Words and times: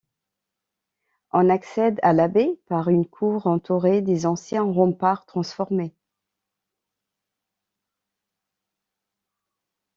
On 1.31 1.47
accède 1.51 1.99
à 2.01 2.11
l'abbaye 2.11 2.59
par 2.65 2.87
une 2.89 3.05
cour 3.07 3.45
entourée 3.45 4.01
des 4.01 4.25
anciens 4.25 4.63
remparts 4.63 5.27
transformés. 5.27 5.93